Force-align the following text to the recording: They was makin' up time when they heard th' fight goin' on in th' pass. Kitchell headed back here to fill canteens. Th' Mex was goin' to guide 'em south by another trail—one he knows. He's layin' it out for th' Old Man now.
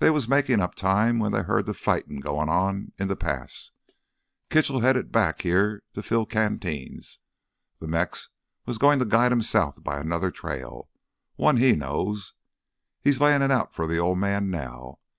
They 0.00 0.10
was 0.10 0.28
makin' 0.28 0.60
up 0.60 0.74
time 0.74 1.18
when 1.18 1.32
they 1.32 1.40
heard 1.44 1.64
th' 1.64 1.74
fight 1.74 2.04
goin' 2.20 2.50
on 2.50 2.92
in 2.98 3.08
th' 3.08 3.18
pass. 3.18 3.70
Kitchell 4.50 4.80
headed 4.80 5.10
back 5.10 5.40
here 5.40 5.82
to 5.94 6.02
fill 6.02 6.26
canteens. 6.26 7.20
Th' 7.82 7.88
Mex 7.88 8.28
was 8.66 8.76
goin' 8.76 8.98
to 8.98 9.06
guide 9.06 9.32
'em 9.32 9.40
south 9.40 9.82
by 9.82 9.98
another 9.98 10.30
trail—one 10.30 11.56
he 11.56 11.72
knows. 11.74 12.34
He's 13.00 13.18
layin' 13.18 13.40
it 13.40 13.50
out 13.50 13.72
for 13.72 13.88
th' 13.88 13.98
Old 13.98 14.18
Man 14.18 14.50
now. 14.50 14.98